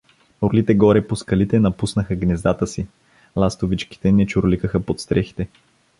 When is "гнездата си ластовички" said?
2.15-4.11